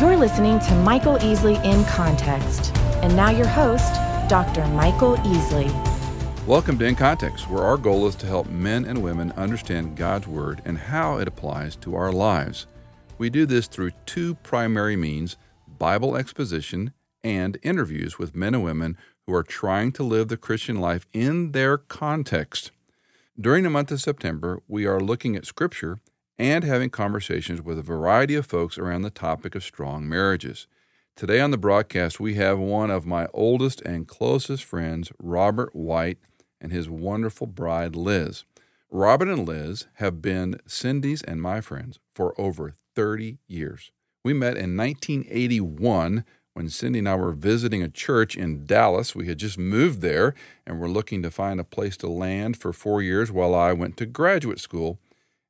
[0.00, 2.76] You're listening to Michael Easley in Context.
[3.02, 3.94] And now your host,
[4.28, 4.66] Dr.
[4.66, 5.72] Michael Easley.
[6.46, 10.26] Welcome to In Context, where our goal is to help men and women understand God's
[10.26, 12.66] Word and how it applies to our lives.
[13.16, 16.92] We do this through two primary means Bible exposition
[17.24, 21.52] and interviews with men and women who are trying to live the Christian life in
[21.52, 22.70] their context.
[23.40, 26.00] During the month of September, we are looking at Scripture
[26.38, 30.66] and having conversations with a variety of folks around the topic of strong marriages.
[31.14, 36.18] Today on the broadcast, we have one of my oldest and closest friends, Robert White,
[36.60, 38.44] and his wonderful bride, Liz.
[38.90, 43.90] Robert and Liz have been Cindy's and my friends for over 30 years.
[44.24, 49.14] We met in 1981 when Cindy and I were visiting a church in Dallas.
[49.14, 50.34] We had just moved there
[50.66, 53.96] and were looking to find a place to land for four years while I went
[53.98, 54.98] to graduate school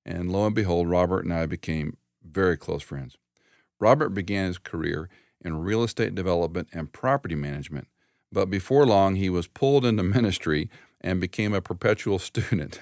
[0.07, 3.17] and lo and behold, Robert and I became very close friends.
[3.81, 5.11] Robert began his career
[5.45, 7.89] in real estate development and property management,
[8.33, 12.79] but before long he was pulled into ministry and became a perpetual student.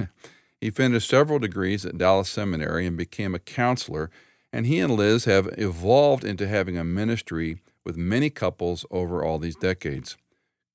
[0.61, 4.11] he finished several degrees at Dallas Seminary and became a counselor,
[4.53, 9.39] and he and Liz have evolved into having a ministry with many couples over all
[9.39, 10.17] these decades.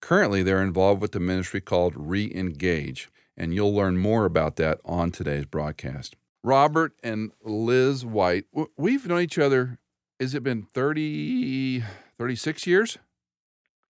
[0.02, 4.80] Currently, they're involved with the ministry called Re Engage, and you'll learn more about that
[4.84, 6.16] on today's broadcast.
[6.44, 8.46] Robert and Liz White.
[8.78, 9.78] We've known each other,
[10.20, 11.84] has it been 30,
[12.18, 12.98] 36 years?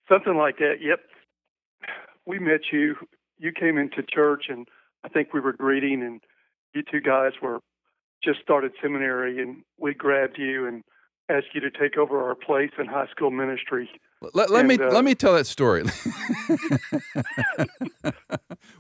[0.08, 1.00] Something like that, yep.
[2.26, 2.96] We met you.
[3.38, 4.68] You came into church, and
[5.04, 6.22] I think we were greeting, and
[6.74, 7.60] you two guys were
[8.24, 10.84] just started seminary, and we grabbed you and
[11.30, 13.90] asked you to take over our place in high school ministry.
[14.34, 15.84] Let, let and, me uh, let me tell that story.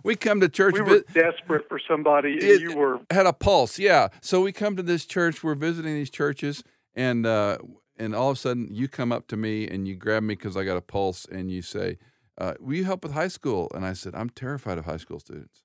[0.03, 0.73] we come to church.
[0.73, 3.80] We were vi- desperate for somebody, and it, you were had a pulse.
[3.80, 5.44] Yeah, so we come to this church.
[5.44, 7.59] We're visiting these churches, and uh,
[7.97, 10.58] and all of a sudden you come up to me and you grab me because
[10.58, 11.98] I got a pulse, and you say,
[12.38, 15.20] uh, "Will you help with high school?" And I said, "I'm terrified of high school
[15.20, 15.64] students."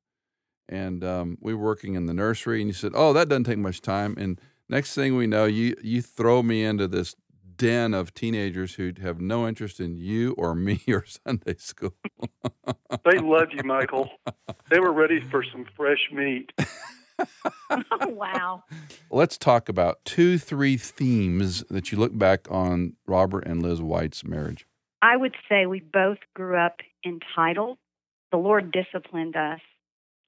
[0.68, 3.58] And um, we were working in the nursery, and you said, "Oh, that doesn't take
[3.58, 7.14] much time." And next thing we know, you you throw me into this
[7.56, 11.94] den of teenagers who have no interest in you or me or Sunday school.
[13.04, 14.10] they love you, Michael.
[14.70, 16.52] They were ready for some fresh meat.
[18.06, 18.64] wow.
[19.10, 24.24] Let's talk about two, three themes that you look back on Robert and Liz White's
[24.24, 24.66] marriage.
[25.00, 27.78] I would say we both grew up entitled.
[28.32, 29.60] The Lord disciplined us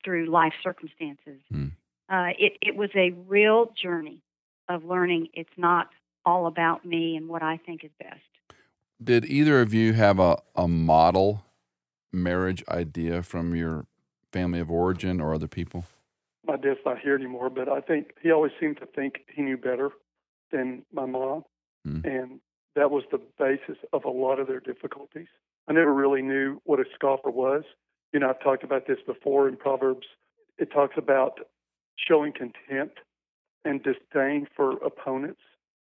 [0.04, 1.40] through life circumstances.
[1.50, 1.68] Hmm.
[2.08, 4.22] Uh, it, it was a real journey
[4.68, 5.90] of learning it's not
[6.24, 8.20] all about me and what I think is best.
[9.02, 11.44] Did either of you have a, a model
[12.12, 13.86] marriage idea from your
[14.32, 15.84] family of origin or other people?
[16.46, 19.56] My dad's not here anymore, but I think he always seemed to think he knew
[19.56, 19.90] better
[20.50, 21.44] than my mom.
[21.84, 22.00] Hmm.
[22.04, 22.40] And
[22.74, 25.28] that was the basis of a lot of their difficulties.
[25.68, 27.64] I never really knew what a scoffer was.
[28.12, 30.06] You know, I've talked about this before in Proverbs.
[30.58, 31.40] It talks about
[31.96, 33.00] showing contempt
[33.66, 35.40] and disdain for opponents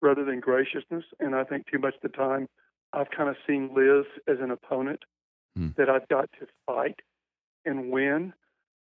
[0.03, 1.04] rather than graciousness.
[1.20, 2.48] And I think too much of the time
[2.92, 5.00] I've kind of seen Liz as an opponent
[5.56, 5.69] hmm.
[5.76, 7.00] that I've got to fight
[7.64, 8.32] and win.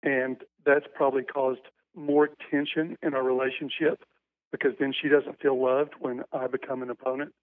[0.04, 1.62] And that's probably caused
[1.96, 4.04] more tension in our relationship
[4.52, 7.34] because then she doesn't feel loved when I become an opponent.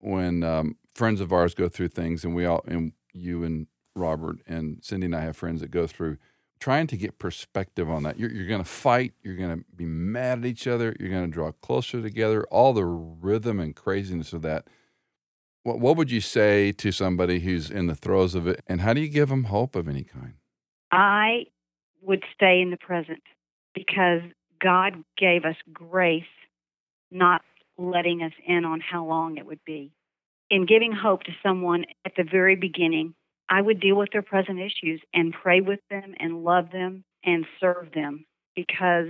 [0.00, 3.66] When um, friends of ours go through things, and we all, and you and
[3.96, 6.18] Robert and Cindy and I have friends that go through
[6.60, 8.18] trying to get perspective on that.
[8.18, 9.12] You're, you're going to fight.
[9.22, 10.96] You're going to be mad at each other.
[10.98, 12.44] You're going to draw closer together.
[12.50, 14.66] All the rhythm and craziness of that.
[15.62, 18.62] What, what would you say to somebody who's in the throes of it?
[18.66, 20.34] And how do you give them hope of any kind?
[20.90, 21.46] I
[22.02, 23.22] would stay in the present
[23.74, 24.20] because
[24.60, 26.22] God gave us grace,
[27.10, 27.42] not
[27.76, 29.90] letting us in on how long it would be.
[30.50, 33.14] In giving hope to someone at the very beginning,
[33.48, 37.46] I would deal with their present issues and pray with them and love them and
[37.60, 38.24] serve them
[38.56, 39.08] because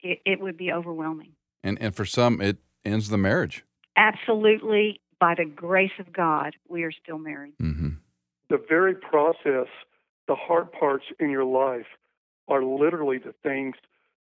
[0.00, 1.32] it, it would be overwhelming.
[1.62, 3.64] And and for some, it ends the marriage.
[3.96, 7.54] Absolutely, by the grace of God, we are still married.
[7.60, 7.90] Mm-hmm.
[8.48, 9.68] The very process,
[10.28, 11.86] the hard parts in your life,
[12.48, 13.74] are literally the things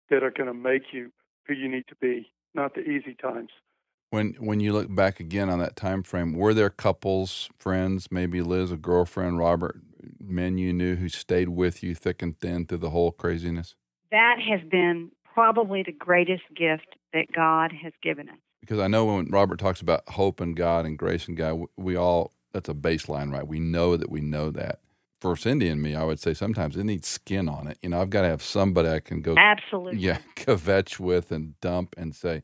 [0.09, 1.11] that are going to make you
[1.47, 3.49] who you need to be, not the easy times.
[4.09, 8.41] When when you look back again on that time frame, were there couples, friends, maybe
[8.41, 9.81] Liz, a girlfriend, Robert,
[10.19, 13.75] men you knew who stayed with you thick and thin through the whole craziness?
[14.11, 18.37] That has been probably the greatest gift that God has given us.
[18.61, 21.95] Because I know when Robert talks about hope in God and grace in God, we
[21.95, 23.45] all that's a baseline, right?
[23.45, 24.79] We know that we know that.
[25.19, 27.77] For Cindy and me, I would say sometimes it needs skin on it.
[27.81, 31.59] You know, I've got to have somebody I can go absolutely, yeah, kvetch with and
[31.59, 32.43] dump and say,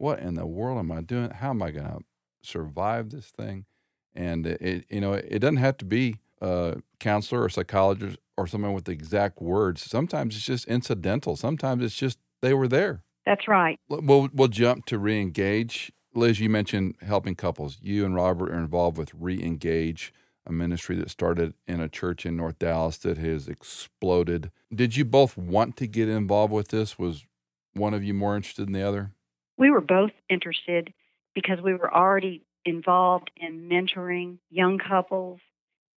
[0.00, 1.30] what in the world am I doing?
[1.30, 1.98] How am I going to
[2.42, 3.66] survive this thing.
[4.14, 8.72] And it, you know, it doesn't have to be a counselor or psychologist or someone
[8.72, 9.82] with the exact words.
[9.82, 11.36] Sometimes it's just incidental.
[11.36, 13.02] Sometimes it's just they were there.
[13.26, 13.78] That's right.
[13.88, 15.90] We'll, we'll jump to reengage.
[16.14, 17.78] Liz, you mentioned helping couples.
[17.80, 20.10] You and Robert are involved with Reengage,
[20.44, 24.50] a ministry that started in a church in North Dallas that has exploded.
[24.74, 26.98] Did you both want to get involved with this?
[26.98, 27.26] Was
[27.74, 29.12] one of you more interested than the other?
[29.60, 30.94] We were both interested
[31.34, 35.38] because we were already involved in mentoring young couples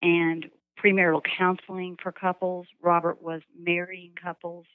[0.02, 0.50] and
[0.84, 2.66] premarital counseling for couples.
[2.81, 4.66] Robert was marrying couples.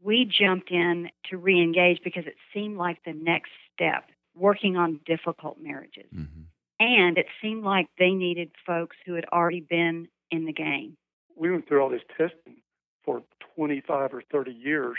[0.00, 4.04] We jumped in to reengage because it seemed like the next step,
[4.36, 6.06] working on difficult marriages.
[6.14, 6.42] Mm-hmm.
[6.78, 10.96] And it seemed like they needed folks who had already been in the game.
[11.34, 12.62] We went through all this testing
[13.04, 13.22] for
[13.56, 14.98] 25 or 30 years.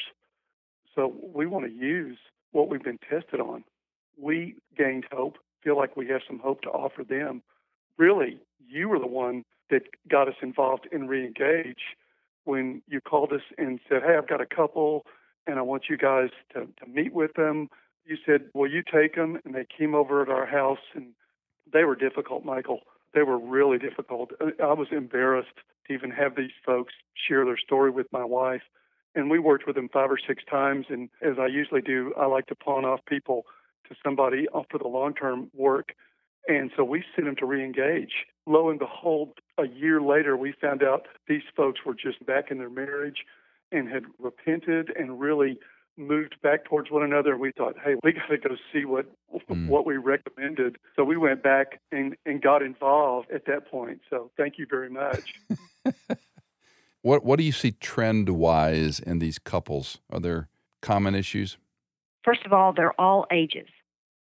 [0.93, 2.17] So we want to use
[2.57, 3.63] what we've been tested on.
[4.19, 7.43] We gained hope, feel like we have some hope to offer them.
[7.97, 11.93] Really, you were the one that got us involved in Reengage
[12.45, 15.05] when you called us and said, Hey, I've got a couple
[15.45, 17.69] and I want you guys to, to meet with them.
[18.05, 19.37] You said, Will you take them?
[19.45, 21.09] And they came over at our house and
[21.71, 22.79] they were difficult, Michael.
[23.13, 24.31] They were really difficult.
[24.41, 28.63] I was embarrassed to even have these folks share their story with my wife.
[29.17, 30.85] And we worked with them five or six times.
[30.89, 33.47] And as I usually do, I like to pawn off people
[33.89, 35.95] to somebody for the long term work.
[36.47, 38.11] And so we sent them to reengage.
[38.45, 42.59] Lo and behold, a year later, we found out these folks were just back in
[42.59, 43.25] their marriage
[43.71, 45.57] and had repented and really
[45.97, 47.31] moved back towards one another.
[47.31, 49.67] and We thought, hey, we got to go see what mm.
[49.67, 50.77] what we recommended.
[50.95, 54.01] So we went back and, and got involved at that point.
[54.11, 55.33] So thank you very much.
[57.01, 59.99] what what do you see trend wise in these couples?
[60.11, 60.49] Are there
[60.81, 61.57] common issues?
[62.23, 63.67] First of all, they're all ages.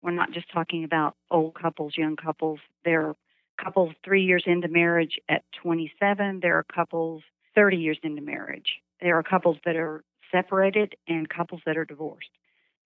[0.02, 2.60] We're not just talking about old couples, young couples.
[2.86, 3.16] There are
[3.62, 6.40] couples three years into marriage at 27.
[6.42, 7.24] There are couples
[7.56, 8.80] 30 years into marriage.
[9.02, 12.30] There are couples that are separated and couples that are divorced.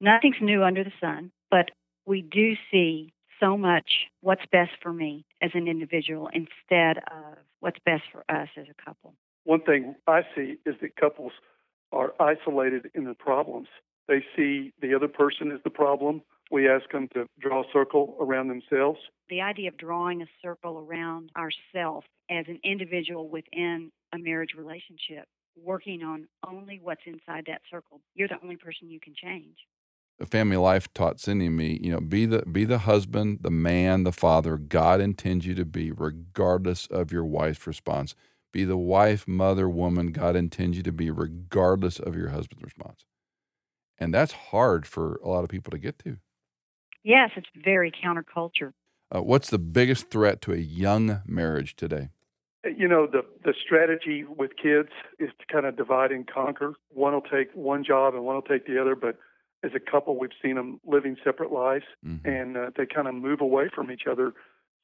[0.01, 1.69] Nothing's new under the sun, but
[2.05, 7.79] we do see so much what's best for me as an individual instead of what's
[7.85, 9.13] best for us as a couple.
[9.45, 11.33] One thing I see is that couples
[11.91, 13.67] are isolated in their problems.
[14.07, 18.15] They see the other person as the problem we ask them to draw a circle
[18.19, 18.99] around themselves.
[19.29, 25.27] The idea of drawing a circle around ourselves as an individual within a marriage relationship,
[25.61, 28.01] working on only what's inside that circle.
[28.13, 29.55] You're the only person you can change.
[30.19, 33.49] The family life taught Cindy and me, you know, be the be the husband, the
[33.49, 38.13] man, the father God intends you to be, regardless of your wife's response.
[38.53, 43.03] Be the wife, mother, woman God intends you to be, regardless of your husband's response.
[43.97, 46.17] And that's hard for a lot of people to get to.
[47.03, 48.71] Yes, it's very counterculture.
[49.13, 52.09] Uh, what's the biggest threat to a young marriage today?
[52.63, 54.89] You know, the, the strategy with kids
[55.19, 56.75] is to kind of divide and conquer.
[56.89, 59.17] One will take one job and one will take the other, but
[59.63, 62.27] as a couple, we've seen them living separate lives mm-hmm.
[62.27, 64.33] and uh, they kind of move away from each other.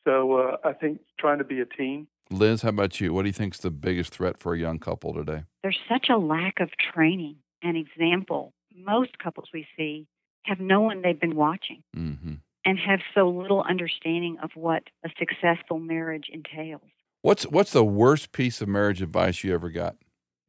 [0.06, 2.08] So uh, I think trying to be a team.
[2.32, 3.14] Liz, how about you?
[3.14, 5.46] What do you think is the biggest threat for a young couple today?
[5.64, 8.54] There's such a lack of training and example.
[8.76, 10.08] Most couples we see
[10.44, 12.36] have no one they've been watching mm-hmm.
[12.66, 16.82] and have so little understanding of what a successful marriage entails.
[17.22, 19.96] What's what's the worst piece of marriage advice you ever got?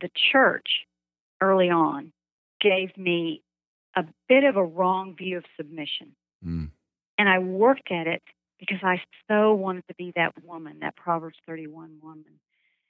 [0.01, 0.69] The church
[1.41, 2.13] early on
[2.61, 3.43] gave me
[3.97, 6.15] a bit of a wrong view of submission.
[6.47, 6.71] Mm.
[7.19, 8.23] And I worked at it
[8.61, 12.39] because I so wanted to be that woman, that Proverbs 31 woman.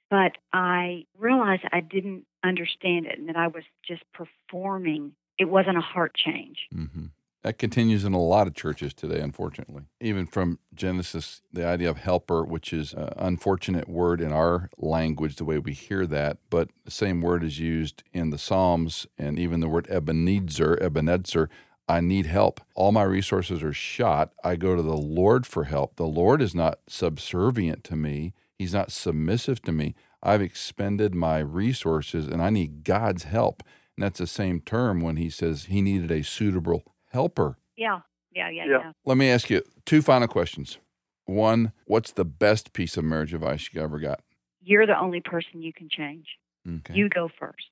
[0.09, 5.77] But I realized I didn't understand it and that I was just performing it wasn't
[5.77, 6.67] a heart change.
[6.75, 7.05] Mm-hmm.
[7.43, 9.83] That continues in a lot of churches today, unfortunately.
[9.99, 15.37] Even from Genesis, the idea of helper, which is an unfortunate word in our language,
[15.37, 19.39] the way we hear that, but the same word is used in the Psalms and
[19.39, 21.49] even the word Ebenezer, Ebenezer,
[21.91, 22.61] I need help.
[22.73, 24.31] All my resources are shot.
[24.45, 25.97] I go to the Lord for help.
[25.97, 29.95] The Lord is not subservient to me, He's not submissive to me.
[30.23, 33.61] I've expended my resources and I need God's help.
[33.97, 37.57] And that's the same term when he says he needed a suitable helper.
[37.75, 38.77] Yeah, yeah, yeah, yeah.
[38.83, 38.91] yeah.
[39.03, 40.77] Let me ask you two final questions.
[41.25, 44.21] One, what's the best piece of marriage advice you ever got?
[44.63, 46.27] You're the only person you can change.
[46.65, 46.93] Okay.
[46.93, 47.67] You go first.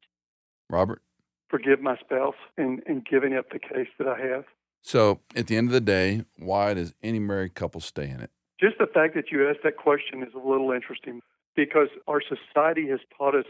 [0.69, 1.03] Robert?
[1.49, 4.45] Forgive my spouse and, and giving up the case that I have.
[4.81, 8.31] So, at the end of the day, why does any married couple stay in it?
[8.59, 11.21] Just the fact that you asked that question is a little interesting
[11.55, 13.45] because our society has taught us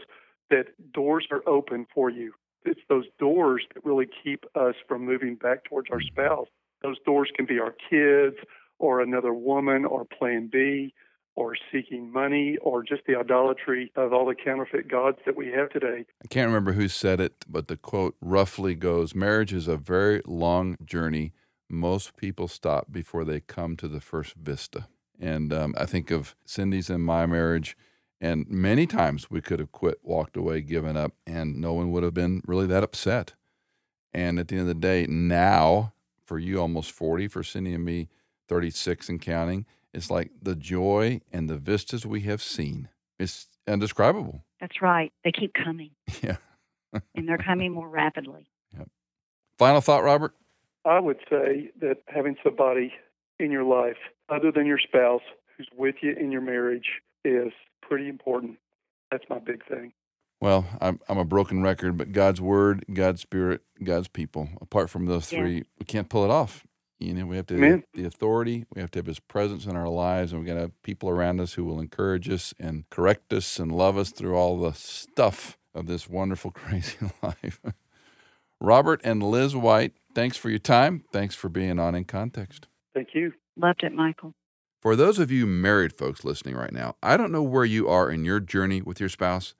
[0.50, 2.32] that doors are open for you
[2.64, 6.20] it's those doors that really keep us from moving back towards our mm-hmm.
[6.20, 6.48] spouse.
[6.82, 8.36] Those doors can be our kids
[8.78, 10.94] or another woman or plan B
[11.40, 15.70] or seeking money or just the idolatry of all the counterfeit gods that we have
[15.70, 16.04] today.
[16.22, 20.20] I can't remember who said it, but the quote roughly goes Marriage is a very
[20.26, 21.32] long journey.
[21.66, 24.88] Most people stop before they come to the first vista.
[25.18, 27.74] And um, I think of Cindy's and my marriage,
[28.20, 32.02] and many times we could have quit, walked away, given up, and no one would
[32.02, 33.32] have been really that upset.
[34.12, 37.84] And at the end of the day, now, for you almost 40, for Cindy and
[37.84, 38.10] me
[38.46, 42.88] 36 and counting, it's like the joy and the vistas we have seen.
[43.18, 44.44] It's indescribable.
[44.60, 45.12] That's right.
[45.24, 45.90] They keep coming.
[46.22, 46.36] Yeah.
[47.14, 48.48] and they're coming more rapidly.
[48.76, 48.88] Yep.
[49.58, 50.34] Final thought, Robert?
[50.84, 52.92] I would say that having somebody
[53.38, 53.96] in your life
[54.28, 55.22] other than your spouse
[55.56, 56.88] who's with you in your marriage
[57.24, 58.58] is pretty important.
[59.10, 59.92] That's my big thing.
[60.40, 64.48] Well, I'm, I'm a broken record, but God's word, God's spirit, God's people.
[64.60, 65.62] Apart from those three, yeah.
[65.78, 66.66] we can't pull it off.
[67.00, 69.74] You know, we have to have the authority, we have to have His presence in
[69.74, 72.88] our lives, and we've got to have people around us who will encourage us and
[72.90, 77.58] correct us and love us through all the stuff of this wonderful, crazy life.
[78.60, 81.04] Robert and Liz White, thanks for your time.
[81.10, 82.66] Thanks for being on In Context.
[82.92, 83.32] Thank you.
[83.56, 84.34] Loved it, Michael.
[84.82, 88.10] For those of you married folks listening right now, I don't know where you are
[88.10, 89.54] in your journey with your spouse,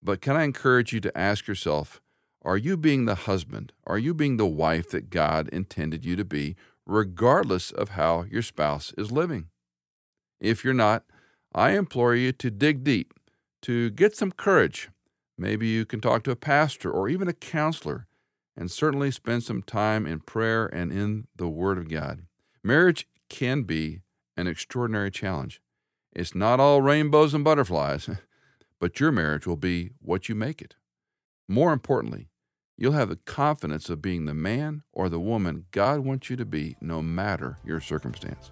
[0.00, 2.00] but can I encourage you to ask yourself,
[2.42, 3.72] are you being the husband?
[3.86, 8.42] Are you being the wife that God intended you to be, regardless of how your
[8.42, 9.48] spouse is living?
[10.40, 11.04] If you're not,
[11.54, 13.14] I implore you to dig deep,
[13.62, 14.90] to get some courage.
[15.38, 18.06] Maybe you can talk to a pastor or even a counselor,
[18.56, 22.26] and certainly spend some time in prayer and in the Word of God.
[22.62, 24.02] Marriage can be
[24.36, 25.60] an extraordinary challenge.
[26.12, 28.08] It's not all rainbows and butterflies,
[28.80, 30.76] but your marriage will be what you make it.
[31.48, 32.28] More importantly,
[32.76, 36.44] You'll have the confidence of being the man or the woman God wants you to
[36.44, 38.50] be, no matter your circumstance.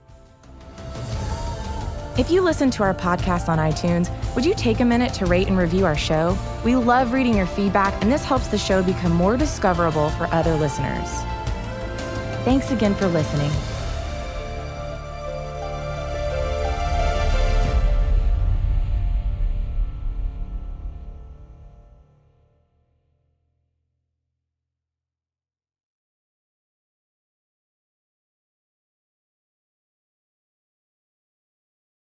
[2.19, 5.49] If you listen to our podcast on iTunes, would you take a minute to rate
[5.49, 6.37] and review our show?
[6.65, 10.55] We love reading your feedback, and this helps the show become more discoverable for other
[10.55, 11.09] listeners.
[12.45, 13.51] Thanks again for listening.